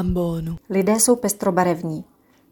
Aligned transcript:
ambonu. 0.00 0.56
Lidé 0.70 1.00
jsou 1.00 1.16
pestrobarevní. 1.16 2.04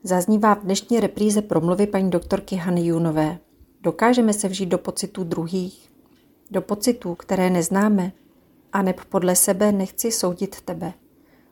Zaznívá 0.02 0.54
v 0.54 0.62
dnešní 0.62 1.00
repríze 1.00 1.42
promluvy 1.42 1.86
paní 1.86 2.10
doktorky 2.10 2.56
Hany 2.56 2.86
Junové. 2.86 3.38
Dokážeme 3.82 4.32
se 4.32 4.48
vžít 4.48 4.68
do 4.68 4.78
pocitů 4.78 5.24
druhých, 5.24 5.90
do 6.50 6.60
pocitů, 6.60 7.14
které 7.14 7.50
neznáme, 7.50 8.12
a 8.72 8.82
neb 8.82 9.00
podle 9.08 9.36
sebe 9.36 9.72
nechci 9.72 10.12
soudit 10.12 10.60
tebe. 10.60 10.92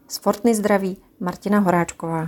Z 0.08 0.18
Fortny 0.18 0.54
zdraví 0.54 0.96
Martina 1.20 1.58
Horáčková. 1.58 2.26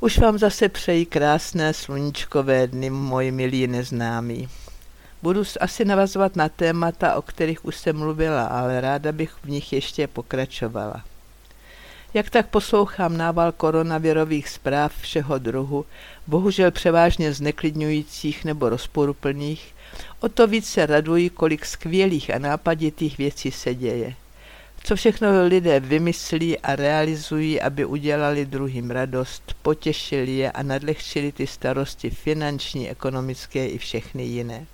Už 0.00 0.18
vám 0.18 0.38
zase 0.38 0.68
přeji 0.68 1.06
krásné 1.06 1.74
sluníčkové 1.74 2.66
dny, 2.66 2.90
moji 2.90 3.30
milí 3.30 3.66
neznámí. 3.66 4.48
Budu 5.24 5.42
asi 5.60 5.84
navazovat 5.84 6.36
na 6.36 6.48
témata, 6.48 7.14
o 7.14 7.22
kterých 7.22 7.64
už 7.64 7.76
jsem 7.76 7.96
mluvila, 7.96 8.46
ale 8.46 8.80
ráda 8.80 9.12
bych 9.12 9.30
v 9.44 9.48
nich 9.48 9.72
ještě 9.72 10.06
pokračovala. 10.06 11.04
Jak 12.14 12.30
tak 12.30 12.48
poslouchám 12.48 13.16
nával 13.16 13.52
koronavirových 13.52 14.48
zpráv 14.48 14.92
všeho 15.00 15.38
druhu, 15.38 15.86
bohužel 16.26 16.70
převážně 16.70 17.32
zneklidňujících 17.32 18.44
nebo 18.44 18.68
rozporuplných, 18.68 19.74
o 20.20 20.28
to 20.28 20.46
více 20.46 20.86
raduji, 20.86 21.30
kolik 21.30 21.66
skvělých 21.66 22.34
a 22.34 22.38
nápaditých 22.38 23.18
věcí 23.18 23.50
se 23.50 23.74
děje. 23.74 24.14
Co 24.84 24.96
všechno 24.96 25.46
lidé 25.46 25.80
vymyslí 25.80 26.58
a 26.58 26.76
realizují, 26.76 27.60
aby 27.60 27.84
udělali 27.84 28.46
druhým 28.46 28.90
radost, 28.90 29.56
potěšili 29.62 30.30
je 30.30 30.52
a 30.52 30.62
nadlehčili 30.62 31.32
ty 31.32 31.46
starosti 31.46 32.10
finanční, 32.10 32.90
ekonomické 32.90 33.66
i 33.66 33.78
všechny 33.78 34.22
jiné. 34.22 34.66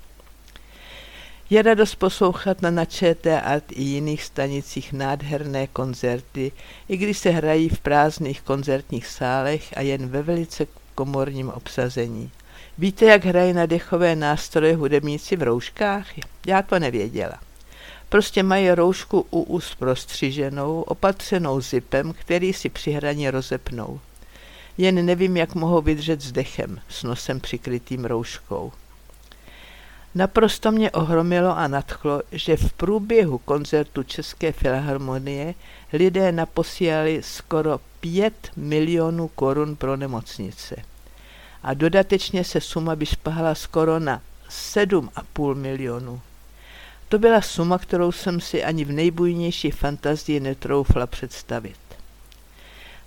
Je 1.51 1.63
radost 1.63 1.95
poslouchat 1.95 2.63
na 2.63 2.71
načeté 2.71 3.41
art 3.41 3.65
i 3.73 3.83
jiných 3.83 4.23
stanicích 4.23 4.93
nádherné 4.93 5.67
koncerty, 5.67 6.53
i 6.89 6.97
když 6.97 7.19
se 7.19 7.31
hrají 7.31 7.69
v 7.69 7.81
prázdných 7.81 8.43
koncertních 8.43 9.07
sálech 9.07 9.75
a 9.77 9.81
jen 9.81 10.09
ve 10.09 10.23
velice 10.23 10.67
komorním 10.95 11.49
obsazení. 11.49 12.31
Víte, 12.79 13.05
jak 13.05 13.25
hrají 13.25 13.53
na 13.53 13.67
dechové 13.67 14.17
nástroje 14.17 14.77
hudebníci 14.77 15.37
v 15.37 15.43
rouškách? 15.43 16.07
Já 16.47 16.63
to 16.63 16.79
nevěděla. 16.79 17.39
Prostě 18.09 18.43
mají 18.43 18.71
roušku 18.71 19.27
u 19.31 19.43
úst 19.43 19.75
prostřiženou, 19.75 20.83
opatřenou 20.83 21.61
zipem, 21.61 22.13
který 22.13 22.53
si 22.53 22.69
při 22.69 22.91
hraní 22.91 23.31
rozepnou. 23.31 24.01
Jen 24.79 25.07
nevím, 25.07 25.37
jak 25.37 25.55
mohou 25.55 25.83
vydržet 25.83 26.21
s 26.21 26.33
dechem, 26.33 26.81
s 26.89 27.03
nosem 27.03 27.41
přikrytým 27.41 28.05
rouškou. 28.05 28.73
Naprosto 30.15 30.73
mě 30.73 30.91
ohromilo 30.91 31.59
a 31.59 31.69
nadchlo, 31.69 32.23
že 32.33 32.57
v 32.57 32.73
průběhu 32.73 33.39
koncertu 33.39 34.03
České 34.03 34.53
filharmonie 34.53 35.55
lidé 35.93 36.33
naposílali 36.33 37.23
skoro 37.23 37.81
5 38.01 38.35
milionů 38.57 39.29
korun 39.29 39.77
pro 39.77 39.97
nemocnice. 39.97 40.77
A 41.63 41.75
dodatečně 41.75 42.45
se 42.45 42.61
suma 42.61 42.95
vyšpahala 42.95 43.55
skoro 43.55 43.99
na 43.99 44.23
7,5 44.49 45.55
milionů. 45.55 46.21
To 47.09 47.19
byla 47.19 47.41
suma, 47.41 47.79
kterou 47.79 48.13
jsem 48.13 48.41
si 48.41 48.65
ani 48.65 48.85
v 48.85 48.93
nejbujnější 48.93 49.71
fantazii 49.71 50.41
netroufla 50.41 51.07
představit. 51.07 51.77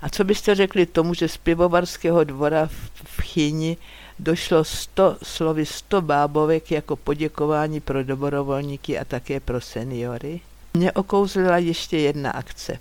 A 0.02 0.09
co 0.09 0.24
byste 0.24 0.56
řekli 0.56 0.86
tomu, 0.86 1.13
že 1.13 1.28
z 1.28 1.38
pivovarského 1.38 2.24
dvora 2.24 2.69
v 3.03 3.22
Chyni 3.22 3.78
došlo 4.19 4.63
sto, 4.63 5.18
slovy 5.24 5.66
sto 5.66 6.01
bábovek 6.01 6.72
jako 6.72 6.96
poděkování 6.96 7.79
pro 7.79 8.03
dobrovolníky 8.03 9.00
a 9.00 9.06
také 9.06 9.40
pro 9.40 9.62
seniory? 9.62 10.40
Mě 10.74 10.91
okouzlila 10.91 11.57
ještě 11.57 11.97
jedna 11.97 12.31
akce. 12.31 12.79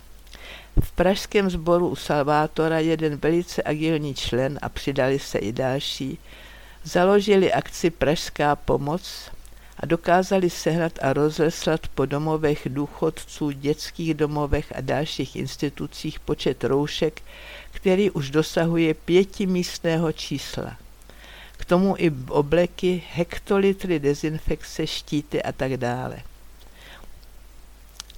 V 0.81 0.93
pražském 0.93 1.51
sboru 1.51 1.89
u 1.89 1.97
Salvátora 1.97 2.79
jeden 2.79 3.17
velice 3.17 3.63
agilní 3.63 4.15
člen 4.15 4.59
a 4.63 4.69
přidali 4.69 5.19
se 5.19 5.39
i 5.39 5.53
další, 5.53 6.19
založili 6.85 7.53
akci 7.53 7.91
Pražská 7.91 8.57
pomoc 8.57 9.31
a 9.81 9.87
dokázali 9.87 10.51
sehnat 10.51 10.93
a 11.03 11.13
rozeslat 11.13 11.89
po 11.89 12.07
domovech 12.07 12.67
důchodců, 12.67 13.51
dětských 13.51 14.15
domovech 14.15 14.73
a 14.77 14.81
dalších 14.81 15.37
institucích 15.37 16.21
počet 16.21 16.65
roušek, 16.65 17.23
který 17.71 18.11
už 18.11 18.31
dosahuje 18.31 18.95
pětimístného 18.95 20.13
čísla. 20.13 20.77
K 21.63 21.65
tomu 21.65 21.95
i 21.99 22.11
obleky, 22.29 23.03
hektolitry 23.13 23.99
dezinfekce, 23.99 24.87
štíty 24.87 25.43
a 25.43 25.53
tak 25.53 25.77
dále. 25.77 26.19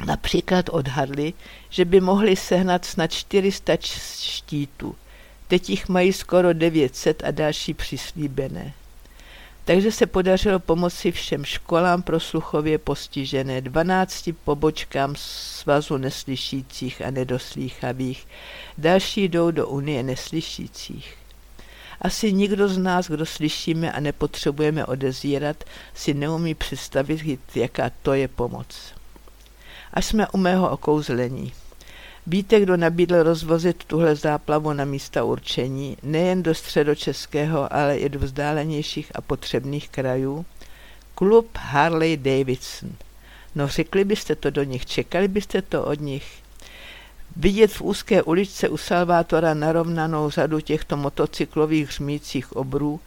Například 0.07 0.69
odhadli, 0.69 1.33
že 1.71 1.85
by 1.85 2.01
mohli 2.01 2.37
sehnat 2.37 2.85
snad 2.85 3.13
400 3.13 3.77
štítů. 3.81 4.97
Teď 5.49 5.71
jich 5.71 5.89
mají 5.89 6.13
skoro 6.13 6.53
900 6.53 7.25
a 7.25 7.31
další 7.31 7.75
přislíbené. 7.75 8.73
Takže 9.65 9.93
se 9.93 10.07
podařilo 10.07 10.59
pomoci 10.59 11.13
všem 11.13 11.45
školám 11.45 12.03
pro 12.03 12.21
sluchově 12.21 12.79
postižené, 12.79 13.61
12 13.61 14.29
pobočkám 14.45 15.15
svazu 15.17 15.97
neslyšících 15.97 17.03
a 17.03 17.11
nedoslýchavých, 17.11 18.27
další 18.79 19.29
jdou 19.29 19.51
do 19.51 19.69
Unie 19.69 20.03
neslyšících. 20.03 21.24
Asi 22.01 22.33
nikdo 22.33 22.69
z 22.69 22.79
nás, 22.79 23.11
kdo 23.11 23.27
slyšíme 23.27 23.93
a 23.93 24.01
nepotřebujeme 24.01 24.87
odezírat, 24.87 25.65
si 25.95 26.15
neumí 26.15 26.55
představit, 26.55 27.39
jaká 27.55 27.91
to 28.03 28.13
je 28.13 28.29
pomoc. 28.29 28.67
Až 29.93 30.07
jsme 30.07 30.29
u 30.29 30.37
mého 30.39 30.71
okouzlení. 30.71 31.53
Víte, 32.27 32.61
kdo 32.61 32.77
nabídl 32.77 33.23
rozvozit 33.23 33.85
tuhle 33.85 34.17
záplavu 34.17 34.73
na 34.73 34.85
místa 34.85 35.25
určení, 35.25 35.97
nejen 36.03 36.43
do 36.43 36.55
středočeského, 36.55 37.73
ale 37.73 37.97
i 37.99 38.09
do 38.09 38.19
vzdálenějších 38.19 39.13
a 39.15 39.21
potřebných 39.21 39.89
krajů? 39.89 40.47
Klub 41.15 41.49
Harley 41.57 42.17
Davidson. 42.17 42.91
No 43.55 43.69
řekli 43.69 44.05
byste 44.05 44.35
to 44.35 44.51
do 44.51 44.63
nich, 44.63 44.87
čekali 44.87 45.29
byste 45.29 45.63
to 45.63 45.85
od 45.85 46.01
nich? 46.01 46.44
Vidět 47.37 47.73
v 47.73 47.83
úzké 47.83 48.23
uličce 48.23 48.69
u 48.69 48.77
Salvátora 48.77 49.55
narovnanou 49.55 50.31
řadu 50.31 50.61
těchto 50.61 50.97
motocyklových 50.97 51.87
hřmících 51.89 52.57
obrů 52.57 53.01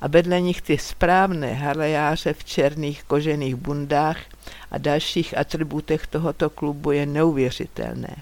a 0.00 0.08
vedle 0.08 0.40
nich 0.40 0.62
ty 0.62 0.78
správné 0.78 1.52
harlejáře 1.54 2.32
v 2.32 2.44
černých 2.44 3.04
kožených 3.04 3.54
bundách 3.54 4.18
a 4.70 4.78
dalších 4.78 5.38
atributech 5.38 6.06
tohoto 6.06 6.50
klubu 6.50 6.90
je 6.90 7.06
neuvěřitelné. 7.06 8.16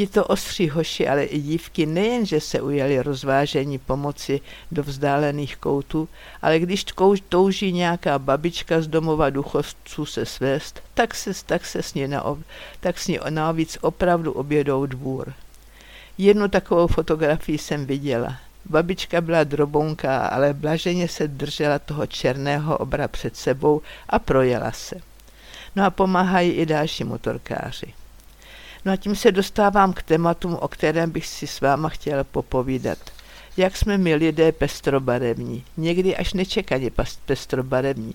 Tito 0.00 0.24
ostří 0.24 0.68
hoši, 0.68 1.08
ale 1.08 1.24
i 1.24 1.40
dívky 1.40 1.86
nejenže 1.86 2.40
se 2.40 2.60
ujali 2.60 3.02
rozvážení 3.02 3.78
pomoci 3.78 4.40
do 4.72 4.82
vzdálených 4.82 5.56
koutů, 5.56 6.08
ale 6.42 6.58
když 6.58 6.84
touží 7.28 7.72
nějaká 7.72 8.18
babička 8.18 8.80
z 8.80 8.86
domova 8.86 9.30
duchovců 9.30 10.06
se 10.06 10.26
svést, 10.26 10.82
tak 10.94 11.14
se, 11.14 11.30
tak 11.46 11.66
se 11.66 11.82
s 11.82 11.94
ní, 11.94 12.08
na, 12.08 12.36
tak 12.80 12.98
s 12.98 13.08
ní 13.08 13.18
navíc 13.30 13.78
opravdu 13.80 14.32
obědou 14.32 14.86
dvůr. 14.86 15.32
Jednu 16.18 16.48
takovou 16.48 16.86
fotografii 16.86 17.58
jsem 17.58 17.86
viděla. 17.86 18.36
Babička 18.64 19.20
byla 19.20 19.44
drobonká, 19.44 20.26
ale 20.26 20.54
blaženě 20.54 21.08
se 21.08 21.28
držela 21.28 21.78
toho 21.78 22.06
černého 22.06 22.78
obra 22.78 23.08
před 23.08 23.36
sebou 23.36 23.82
a 24.08 24.18
projela 24.18 24.72
se. 24.72 24.96
No 25.76 25.84
a 25.84 25.90
pomáhají 25.90 26.52
i 26.52 26.66
další 26.66 27.04
motorkáři. 27.04 27.99
No 28.84 28.92
a 28.92 28.96
tím 28.96 29.16
se 29.16 29.32
dostávám 29.32 29.92
k 29.92 30.02
tématům, 30.02 30.54
o 30.60 30.68
kterém 30.68 31.10
bych 31.10 31.26
si 31.26 31.46
s 31.46 31.60
váma 31.60 31.88
chtěla 31.88 32.24
popovídat. 32.24 32.98
Jak 33.56 33.76
jsme 33.76 33.98
my 33.98 34.14
lidé 34.14 34.52
pestrobarevní, 34.52 35.64
někdy 35.76 36.16
až 36.16 36.32
nečekaně 36.32 36.90
pestrobarevní. 37.26 38.14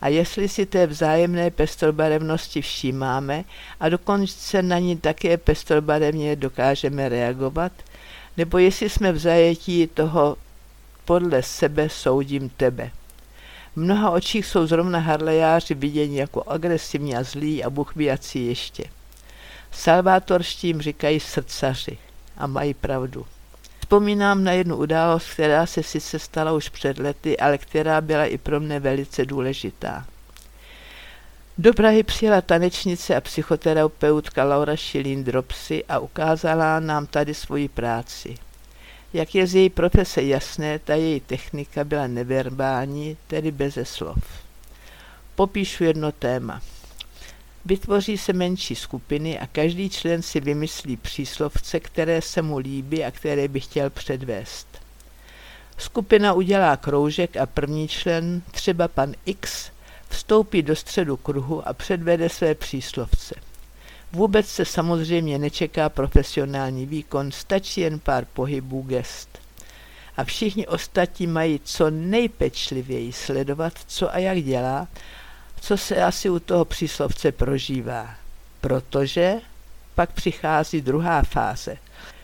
A 0.00 0.08
jestli 0.08 0.48
si 0.48 0.66
té 0.66 0.86
vzájemné 0.86 1.50
pestrobarevnosti 1.50 2.62
všímáme 2.62 3.44
a 3.80 3.88
dokonce 3.88 4.62
na 4.62 4.78
ní 4.78 4.96
také 4.96 5.36
pestrobarevně 5.36 6.36
dokážeme 6.36 7.08
reagovat, 7.08 7.72
nebo 8.36 8.58
jestli 8.58 8.90
jsme 8.90 9.12
v 9.12 9.18
zajetí 9.18 9.86
toho 9.86 10.36
podle 11.04 11.42
sebe 11.42 11.88
soudím 11.88 12.48
tebe. 12.48 12.90
V 13.72 13.76
mnoha 13.76 14.10
očích 14.10 14.46
jsou 14.46 14.66
zrovna 14.66 14.98
harlejáři 14.98 15.74
viděni 15.74 16.18
jako 16.18 16.42
agresivní 16.46 17.16
a 17.16 17.22
zlí 17.22 17.64
a 17.64 17.70
buchvíjací 17.70 18.46
ještě. 18.46 18.84
Salvátorštím 19.74 20.82
říkají 20.82 21.20
srdcaři 21.20 21.98
a 22.36 22.46
mají 22.46 22.74
pravdu. 22.74 23.26
Vzpomínám 23.80 24.44
na 24.44 24.52
jednu 24.52 24.76
událost, 24.76 25.30
která 25.30 25.66
se 25.66 25.82
sice 25.82 26.18
stala 26.18 26.52
už 26.52 26.68
před 26.68 26.98
lety, 26.98 27.38
ale 27.38 27.58
která 27.58 28.00
byla 28.00 28.24
i 28.24 28.38
pro 28.38 28.60
mne 28.60 28.80
velice 28.80 29.24
důležitá. 29.24 30.06
Do 31.58 31.72
Prahy 31.72 32.02
přijela 32.02 32.40
tanečnice 32.40 33.16
a 33.16 33.20
psychoterapeutka 33.20 34.44
Laura 34.44 34.76
Šilín 34.76 35.24
Dropsy 35.24 35.84
a 35.88 35.98
ukázala 35.98 36.80
nám 36.80 37.06
tady 37.06 37.34
svoji 37.34 37.68
práci. 37.68 38.34
Jak 39.12 39.34
je 39.34 39.46
z 39.46 39.54
její 39.54 39.70
profese 39.70 40.22
jasné, 40.22 40.78
ta 40.78 40.94
její 40.94 41.20
technika 41.20 41.84
byla 41.84 42.06
neverbální, 42.06 43.16
tedy 43.26 43.50
beze 43.50 43.84
slov. 43.84 44.18
Popíšu 45.34 45.84
jedno 45.84 46.12
téma– 46.12 46.60
Vytvoří 47.66 48.18
se 48.18 48.32
menší 48.32 48.74
skupiny 48.74 49.38
a 49.38 49.46
každý 49.46 49.90
člen 49.90 50.22
si 50.22 50.40
vymyslí 50.40 50.96
příslovce, 50.96 51.80
které 51.80 52.22
se 52.22 52.42
mu 52.42 52.58
líbí 52.58 53.04
a 53.04 53.10
které 53.10 53.48
by 53.48 53.60
chtěl 53.60 53.90
předvést. 53.90 54.66
Skupina 55.78 56.32
udělá 56.32 56.76
kroužek 56.76 57.36
a 57.36 57.46
první 57.46 57.88
člen, 57.88 58.42
třeba 58.50 58.88
pan 58.88 59.14
X, 59.26 59.70
vstoupí 60.08 60.62
do 60.62 60.76
středu 60.76 61.16
kruhu 61.16 61.68
a 61.68 61.72
předvede 61.72 62.28
své 62.28 62.54
příslovce. 62.54 63.34
Vůbec 64.12 64.48
se 64.48 64.64
samozřejmě 64.64 65.38
nečeká 65.38 65.88
profesionální 65.88 66.86
výkon, 66.86 67.32
stačí 67.32 67.80
jen 67.80 67.98
pár 67.98 68.24
pohybů 68.24 68.82
gest. 68.82 69.38
A 70.16 70.24
všichni 70.24 70.66
ostatní 70.66 71.26
mají 71.26 71.60
co 71.64 71.90
nejpečlivěji 71.90 73.12
sledovat, 73.12 73.72
co 73.86 74.14
a 74.14 74.18
jak 74.18 74.42
dělá, 74.42 74.88
co 75.64 75.76
se 75.76 75.96
asi 76.02 76.30
u 76.30 76.38
toho 76.38 76.64
příslovce 76.64 77.32
prožívá. 77.32 78.14
Protože 78.60 79.34
pak 79.94 80.12
přichází 80.12 80.80
druhá 80.80 81.22
fáze. 81.22 81.76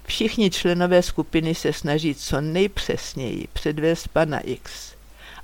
Všichni 0.04 0.50
členové 0.50 1.02
skupiny 1.02 1.54
se 1.54 1.72
snaží 1.72 2.14
co 2.14 2.40
nejpřesněji 2.40 3.48
předvést 3.52 4.08
pana 4.08 4.40
X. 4.40 4.94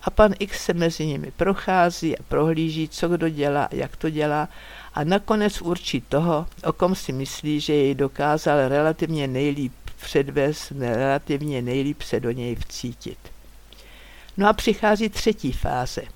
A 0.03 0.11
pan 0.11 0.35
X 0.39 0.65
se 0.65 0.75
mezi 0.75 1.07
nimi 1.07 1.31
prochází 1.37 2.19
a 2.19 2.23
prohlíží, 2.29 2.89
co 2.89 3.09
kdo 3.09 3.29
dělá 3.29 3.65
a 3.65 3.75
jak 3.75 3.97
to 3.97 4.11
dělá 4.11 4.49
a 4.95 5.05
nakonec 5.05 5.63
určí 5.63 6.01
toho, 6.01 6.47
o 6.65 6.73
kom 6.73 6.95
si 6.95 7.13
myslí, 7.13 7.61
že 7.61 7.75
jej 7.75 7.95
dokázal 7.95 8.69
relativně 8.69 9.29
nejlíp 9.29 9.73
předvést, 10.01 10.73
relativně 10.79 11.63
nejlíp 11.63 12.03
se 12.03 12.21
do 12.21 12.31
něj 12.31 12.55
vcítit. 12.55 13.19
No 14.37 14.49
a 14.49 14.53
přichází 14.53 15.09
třetí 15.09 15.53
fáze. 15.53 16.16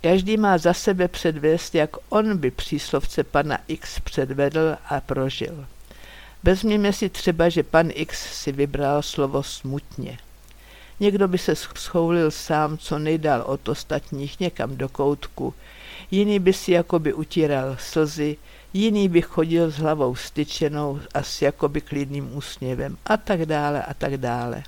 Každý 0.00 0.36
má 0.36 0.58
za 0.58 0.74
sebe 0.74 1.08
předvést, 1.08 1.74
jak 1.74 1.90
on 2.08 2.38
by 2.38 2.50
příslovce 2.50 3.24
pana 3.24 3.58
X 3.68 4.00
předvedl 4.00 4.76
a 4.88 5.00
prožil. 5.00 5.66
Vezměme 6.42 6.92
si 6.92 7.08
třeba, 7.08 7.48
že 7.48 7.62
pan 7.62 7.90
X 7.94 8.42
si 8.42 8.52
vybral 8.52 9.02
slovo 9.02 9.42
smutně. 9.42 10.18
Někdo 11.00 11.28
by 11.28 11.38
se 11.38 11.56
schoulil 11.56 12.30
sám 12.30 12.78
co 12.78 12.98
nejdál 12.98 13.42
od 13.46 13.68
ostatních 13.68 14.40
někam 14.40 14.76
do 14.76 14.88
koutku, 14.88 15.54
jiný 16.10 16.38
by 16.38 16.52
si 16.52 16.72
jakoby 16.72 17.14
utíral 17.14 17.76
slzy, 17.80 18.36
jiný 18.72 19.08
by 19.08 19.22
chodil 19.22 19.70
s 19.70 19.76
hlavou 19.76 20.14
styčenou 20.14 21.00
a 21.14 21.22
s 21.22 21.42
jakoby 21.42 21.80
klidným 21.80 22.36
úsměvem 22.36 22.96
a 23.06 23.16
tak 23.16 23.46
dále 23.46 23.82
a 23.82 23.94
tak 23.94 24.16
dále. 24.16 24.62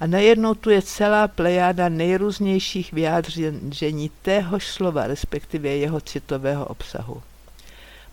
A 0.00 0.06
najednou 0.06 0.54
tu 0.54 0.70
je 0.70 0.82
celá 0.82 1.28
plejáda 1.28 1.88
nejrůznějších 1.88 2.92
vyjádření 2.92 4.10
téhož 4.22 4.66
slova, 4.66 5.06
respektive 5.06 5.68
jeho 5.68 6.00
citového 6.00 6.66
obsahu. 6.66 7.22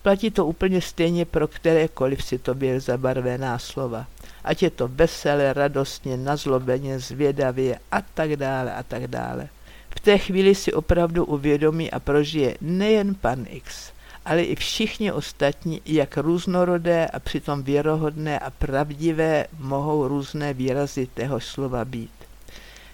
Platí 0.02 0.30
to 0.30 0.46
úplně 0.46 0.80
stejně 0.80 1.24
pro 1.24 1.48
kterékoliv 1.48 2.24
citově 2.24 2.80
zabarvená 2.80 3.58
slova. 3.58 4.06
Ať 4.44 4.62
je 4.62 4.70
to 4.70 4.88
veselé, 4.88 5.52
radostně, 5.52 6.16
nazlobeně, 6.16 6.98
zvědavě 6.98 7.78
a 7.92 8.02
tak 8.02 8.36
dále 8.36 8.74
a 8.74 8.82
tak 8.82 9.06
dále. 9.06 9.48
V 9.90 10.00
té 10.00 10.18
chvíli 10.18 10.54
si 10.54 10.72
opravdu 10.72 11.24
uvědomí 11.24 11.90
a 11.90 12.00
prožije 12.00 12.56
nejen 12.60 13.14
pan 13.14 13.46
X, 13.48 13.92
ale 14.26 14.42
i 14.42 14.56
všichni 14.56 15.12
ostatní, 15.12 15.80
jak 15.86 16.16
různorodé 16.16 17.06
a 17.06 17.20
přitom 17.20 17.62
věrohodné 17.62 18.38
a 18.38 18.50
pravdivé 18.50 19.46
mohou 19.58 20.08
různé 20.08 20.54
výrazy 20.54 21.08
téhož 21.14 21.44
slova 21.44 21.84
být. 21.84 22.10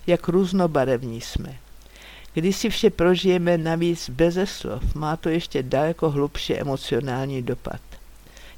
Jak 0.07 0.29
různobarevní 0.29 1.21
jsme. 1.21 1.57
Když 2.35 2.57
si 2.57 2.71
vše 2.71 2.91
prožijeme 2.91 3.59
navíc 3.59 4.11
beze 4.11 4.47
slov, 4.47 4.95
má 4.95 5.17
to 5.17 5.29
ještě 5.29 5.63
daleko 5.63 6.11
hlubší 6.11 6.55
emocionální 6.55 7.43
dopad. 7.43 7.81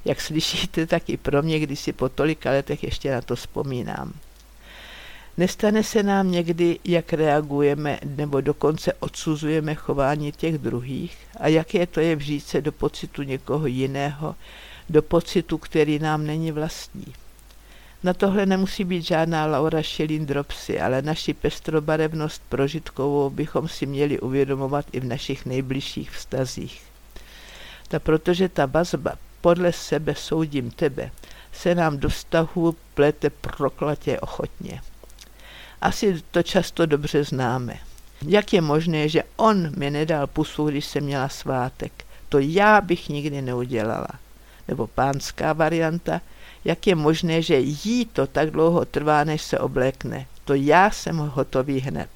Jak 0.05 0.21
slyšíte, 0.21 0.87
tak 0.87 1.09
i 1.09 1.17
pro 1.17 1.41
mě, 1.41 1.59
když 1.59 1.79
si 1.79 1.93
po 1.93 2.09
tolika 2.09 2.49
letech 2.49 2.83
ještě 2.83 3.11
na 3.11 3.21
to 3.21 3.35
vzpomínám. 3.35 4.13
Nestane 5.37 5.83
se 5.83 6.03
nám 6.03 6.31
někdy, 6.31 6.79
jak 6.83 7.13
reagujeme 7.13 7.99
nebo 8.03 8.41
dokonce 8.41 8.93
odsuzujeme 8.93 9.75
chování 9.75 10.31
těch 10.31 10.57
druhých 10.57 11.17
a 11.39 11.47
jaké 11.47 11.87
to 11.87 11.99
je 11.99 12.15
vžít 12.15 12.47
se 12.47 12.61
do 12.61 12.71
pocitu 12.71 13.23
někoho 13.23 13.67
jiného, 13.67 14.35
do 14.89 15.01
pocitu, 15.01 15.57
který 15.57 15.99
nám 15.99 16.25
není 16.25 16.51
vlastní. 16.51 17.13
Na 18.03 18.13
tohle 18.13 18.45
nemusí 18.45 18.83
být 18.83 19.01
žádná 19.01 19.45
Laura 19.45 19.79
Schilling-Dropsy, 19.79 20.83
ale 20.85 21.01
naši 21.01 21.33
pestrobarevnost 21.33 22.41
prožitkovou 22.49 23.29
bychom 23.29 23.67
si 23.67 23.85
měli 23.85 24.19
uvědomovat 24.19 24.85
i 24.91 24.99
v 24.99 25.05
našich 25.05 25.45
nejbližších 25.45 26.11
vztazích. 26.11 26.81
Ta 27.87 27.99
protože 27.99 28.49
ta 28.49 28.65
vazba, 28.65 29.11
podle 29.41 29.71
sebe 29.73 30.15
soudím 30.15 30.71
tebe, 30.71 31.11
se 31.53 31.75
nám 31.75 31.97
do 31.97 32.09
vztahu 32.09 32.75
plete 32.93 33.29
proklatě 33.29 34.19
ochotně. 34.19 34.81
Asi 35.85 36.21
to 36.31 36.43
často 36.43 36.85
dobře 36.85 37.23
známe. 37.23 37.77
Jak 38.27 38.53
je 38.53 38.61
možné, 38.61 39.09
že 39.09 39.23
on 39.35 39.79
mi 39.79 39.91
nedal 39.91 40.27
pusu, 40.27 40.65
když 40.65 40.85
jsem 40.85 41.03
měla 41.03 41.29
svátek? 41.29 42.05
To 42.29 42.39
já 42.39 42.81
bych 42.81 43.09
nikdy 43.09 43.41
neudělala. 43.41 44.07
Nebo 44.67 44.87
pánská 44.87 45.53
varianta, 45.53 46.21
jak 46.65 46.87
je 46.87 46.95
možné, 46.95 47.41
že 47.41 47.59
jí 47.59 48.05
to 48.05 48.27
tak 48.27 48.51
dlouho 48.51 48.85
trvá, 48.85 49.23
než 49.23 49.41
se 49.41 49.59
oblékne? 49.59 50.25
To 50.45 50.53
já 50.53 50.91
jsem 50.91 51.17
hotový 51.17 51.79
hned. 51.79 52.09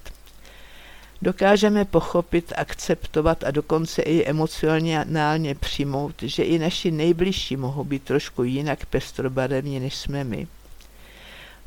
Dokážeme 1.22 1.84
pochopit, 1.84 2.52
akceptovat 2.56 3.44
a 3.44 3.50
dokonce 3.50 4.02
i 4.02 4.24
emocionálně 4.26 5.54
přijmout, 5.54 6.22
že 6.22 6.42
i 6.42 6.58
naši 6.58 6.90
nejbližší 6.90 7.56
mohou 7.56 7.84
být 7.84 8.02
trošku 8.02 8.42
jinak 8.42 8.86
pestrobarevní, 8.86 9.80
než 9.80 9.94
jsme 9.94 10.24
my. 10.24 10.46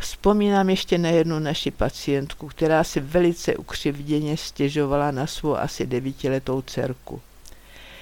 Vzpomínám 0.04 0.70
ještě 0.70 0.98
na 0.98 1.10
jednu 1.10 1.40
naši 1.40 1.72
pacientku, 1.72 2.48
která 2.48 2.84
si 2.84 3.00
velice 3.00 3.56
ukřivděně 3.56 4.38
stěžovala 4.38 5.12
na 5.12 5.28
svou 5.28 5.56
asi 5.56 5.86
devítiletou 5.86 6.62
dcerku. 6.62 7.22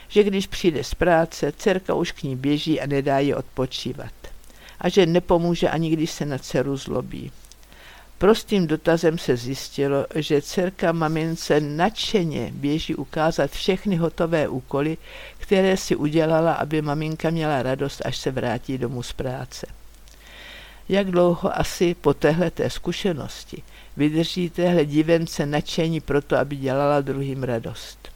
Že 0.07 0.23
když 0.23 0.47
přijde 0.47 0.83
z 0.83 0.93
práce, 0.93 1.51
dcerka 1.57 1.93
už 1.93 2.11
k 2.11 2.23
ní 2.23 2.35
běží 2.35 2.81
a 2.81 2.87
nedá 2.87 3.19
ji 3.19 3.33
odpočívat. 3.33 4.13
A 4.79 4.89
že 4.89 5.05
nepomůže 5.05 5.69
ani 5.69 5.89
když 5.89 6.11
se 6.11 6.25
na 6.25 6.37
dceru 6.37 6.77
zlobí. 6.77 7.31
Prostým 8.17 8.67
dotazem 8.67 9.17
se 9.17 9.37
zjistilo, 9.37 10.05
že 10.15 10.41
dcerka 10.41 10.91
mamince 10.91 11.59
nadšeně 11.59 12.51
běží 12.53 12.95
ukázat 12.95 13.51
všechny 13.51 13.95
hotové 13.95 14.47
úkoly, 14.47 14.97
které 15.37 15.77
si 15.77 15.95
udělala, 15.95 16.53
aby 16.53 16.81
maminka 16.81 17.29
měla 17.29 17.63
radost, 17.63 18.01
až 18.05 18.17
se 18.17 18.31
vrátí 18.31 18.77
domů 18.77 19.03
z 19.03 19.13
práce. 19.13 19.80
Jak 20.91 21.11
dlouho 21.11 21.59
asi 21.59 21.95
po 21.95 22.13
téhle 22.13 22.51
té 22.51 22.69
zkušenosti 22.69 23.63
vydrží 23.97 24.49
téhle 24.49 24.85
divence 24.85 25.45
nadšení 25.45 25.99
proto, 25.99 26.37
aby 26.37 26.55
dělala 26.55 27.01
druhým 27.01 27.43
radost? 27.43 28.09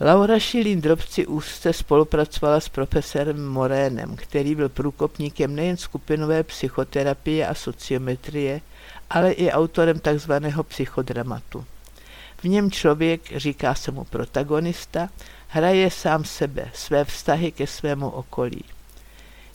Laura 0.00 0.38
Šilín 0.38 0.80
Drobci 0.80 1.26
úzce 1.26 1.72
spolupracovala 1.72 2.60
s 2.60 2.68
profesorem 2.68 3.48
Morénem, 3.48 4.16
který 4.16 4.54
byl 4.54 4.68
průkopníkem 4.68 5.54
nejen 5.54 5.76
skupinové 5.76 6.42
psychoterapie 6.42 7.46
a 7.46 7.54
sociometrie, 7.54 8.60
ale 9.10 9.32
i 9.32 9.50
autorem 9.50 9.98
takzvaného 9.98 10.64
psychodramatu. 10.64 11.64
V 12.36 12.44
něm 12.44 12.70
člověk, 12.70 13.36
říká 13.36 13.74
se 13.74 13.90
mu 13.90 14.04
protagonista, 14.04 15.08
hraje 15.48 15.90
sám 15.90 16.24
sebe, 16.24 16.70
své 16.74 17.04
vztahy 17.04 17.52
ke 17.52 17.66
svému 17.66 18.08
okolí. 18.08 18.64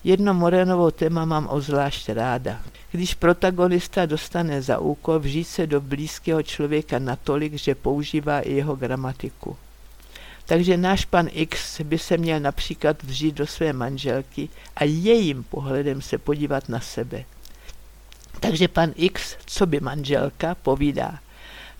Jedno 0.04 0.34
Morenovo 0.34 0.92
téma 0.92 1.26
mám 1.26 1.48
obzvlášť 1.48 2.10
ráda. 2.16 2.64
Když 2.92 3.20
protagonista 3.20 4.06
dostane 4.06 4.62
za 4.62 4.80
úkol 4.80 5.20
vžít 5.20 5.48
se 5.48 5.68
do 5.68 5.82
blízkého 5.82 6.44
člověka 6.44 7.00
natolik, 7.00 7.54
že 7.54 7.76
používá 7.76 8.40
i 8.40 8.52
jeho 8.52 8.76
gramatiku. 8.76 9.58
Takže 10.46 10.78
náš 10.78 11.06
pan 11.06 11.28
X 11.32 11.82
by 11.82 11.98
se 11.98 12.18
měl 12.18 12.40
například 12.40 13.04
vžít 13.04 13.36
do 13.36 13.48
své 13.48 13.74
manželky 13.74 14.50
a 14.76 14.84
jejím 14.84 15.44
pohledem 15.44 16.02
se 16.02 16.18
podívat 16.18 16.70
na 16.70 16.80
sebe. 16.80 17.24
Takže 18.40 18.68
pan 18.68 18.92
X, 18.96 19.36
co 19.46 19.66
by 19.66 19.80
manželka, 19.80 20.56
povídá. 20.56 21.20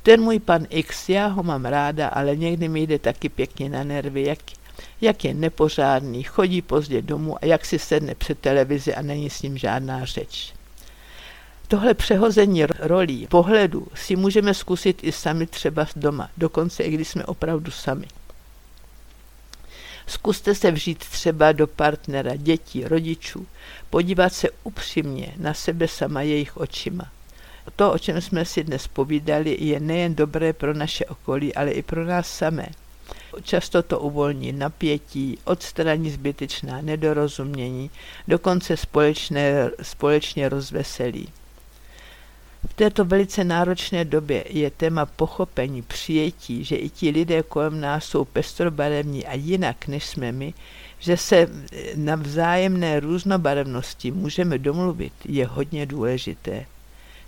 Ten 0.04 0.22
můj 0.22 0.40
pan 0.40 0.66
X, 0.70 1.10
já 1.10 1.28
ho 1.28 1.44
mám 1.44 1.66
ráda, 1.66 2.08
ale 2.08 2.36
někdy 2.36 2.68
mi 2.68 2.82
jde 2.82 3.00
taky 3.00 3.30
pěkně 3.30 3.70
na 3.70 3.84
nervy, 3.84 4.24
jak, 4.24 4.40
jak 5.02 5.26
je 5.26 5.34
nepořádný, 5.34 6.24
chodí 6.24 6.62
pozdě 6.62 7.02
domů 7.02 7.44
a 7.44 7.46
jak 7.46 7.66
si 7.66 7.80
sedne 7.80 8.16
před 8.16 8.40
televizi 8.40 8.96
a 8.96 9.02
není 9.02 9.30
s 9.30 9.42
ním 9.42 9.58
žádná 9.58 10.06
řeč. 10.06 10.54
Tohle 11.68 11.94
přehození 11.94 12.66
rolí, 12.66 13.28
pohledu 13.28 13.88
si 13.96 14.16
můžeme 14.16 14.54
zkusit 14.54 15.04
i 15.04 15.12
sami 15.12 15.48
třeba 15.48 15.88
doma, 15.96 16.30
dokonce 16.38 16.84
i 16.84 16.92
když 16.92 17.08
jsme 17.08 17.26
opravdu 17.26 17.72
sami. 17.72 18.08
Zkuste 20.08 20.56
se 20.56 20.72
vžít 20.72 20.98
třeba 20.98 21.52
do 21.52 21.68
partnera, 21.68 22.36
dětí, 22.36 22.84
rodičů, 22.84 23.48
podívat 23.90 24.34
se 24.34 24.50
upřímně 24.64 25.34
na 25.38 25.54
sebe 25.54 25.88
sama 25.88 26.22
jejich 26.22 26.58
očima. 26.58 27.12
To, 27.76 27.92
o 27.92 27.98
čem 27.98 28.22
jsme 28.22 28.46
si 28.46 28.64
dnes 28.64 28.88
povídali, 28.88 29.58
je 29.60 29.80
nejen 29.80 30.16
dobré 30.16 30.54
pro 30.54 30.74
naše 30.74 31.06
okolí, 31.06 31.56
ale 31.56 31.72
i 31.72 31.82
pro 31.82 32.06
nás 32.06 32.38
samé. 32.38 32.68
Často 33.44 33.84
to 33.84 34.00
uvolní 34.00 34.52
napětí, 34.52 35.38
odstraní 35.46 36.10
zbytečná 36.10 36.82
nedorozumění, 36.82 37.90
dokonce 38.28 38.78
společné, 38.78 39.70
společně 39.82 40.50
rozveselí. 40.50 41.30
V 42.70 42.74
této 42.74 43.06
velice 43.06 43.44
náročné 43.44 44.06
době 44.06 44.44
je 44.50 44.72
téma 44.72 45.06
pochopení, 45.06 45.82
přijetí, 45.82 46.64
že 46.64 46.76
i 46.76 46.90
ti 46.90 47.10
lidé 47.10 47.44
kolem 47.44 47.82
nás 47.82 48.06
jsou 48.06 48.26
pestrobarevní 48.26 49.26
a 49.26 49.34
jinak, 49.34 49.88
než 49.88 50.06
jsme 50.06 50.32
my, 50.32 50.54
že 51.00 51.18
se 51.18 51.48
na 51.96 52.16
vzájemné 52.16 53.00
různobarevnosti 53.00 54.12
můžeme 54.12 54.58
domluvit, 54.58 55.14
je 55.26 55.46
hodně 55.46 55.86
důležité. 55.86 56.66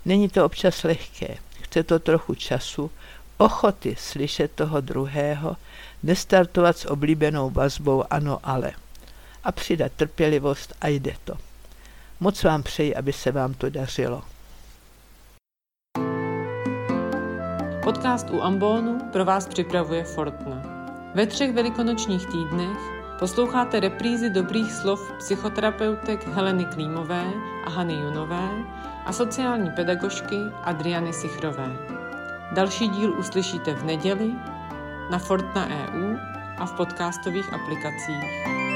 Není 0.06 0.30
to 0.30 0.46
občas 0.46 0.84
lehké, 0.84 1.38
chce 1.62 1.84
to 1.84 2.00
trochu 2.00 2.36
času, 2.36 2.92
ochoty 3.42 3.96
slyšet 4.00 4.52
toho 4.52 4.82
druhého, 4.82 5.58
nestartovat 6.04 6.78
s 6.78 6.86
oblíbenou 6.86 7.50
vazbou 7.50 8.04
ano 8.10 8.40
ale 8.44 8.72
a 9.44 9.52
přidat 9.52 9.92
trpělivost 9.92 10.74
a 10.82 10.88
jde 10.88 11.14
to. 11.24 11.34
Moc 12.20 12.44
vám 12.44 12.64
přeji, 12.64 12.96
aby 12.96 13.14
se 13.14 13.32
vám 13.32 13.54
to 13.54 13.70
dařilo. 13.70 14.24
Podcast 17.84 18.30
u 18.30 18.42
Ambonu 18.42 19.00
pro 19.12 19.26
vás 19.26 19.48
připravuje 19.48 20.04
Fortna. 20.04 20.62
Ve 21.16 21.28
třech 21.28 21.54
velikonočních 21.54 22.26
týdnech 22.26 22.78
posloucháte 23.20 23.80
reprízy 23.80 24.30
dobrých 24.30 24.72
slov 24.72 25.12
psychoterapeutek 25.18 26.28
Heleny 26.28 26.66
Klímové 26.66 27.26
a 27.66 27.70
Hany 27.70 27.94
Junové 27.94 28.50
a 29.06 29.14
sociální 29.14 29.70
pedagožky 29.76 30.38
Adriany 30.64 31.14
Sichrové. 31.14 32.01
Další 32.52 32.88
díl 32.88 33.20
uslyšíte 33.20 33.74
v 33.74 33.84
neděli 33.84 34.32
na 35.12 35.20
Fortna 35.20 35.68
EU 35.68 36.16
a 36.58 36.66
v 36.66 36.74
podcastových 36.74 37.54
aplikacích. 37.54 38.71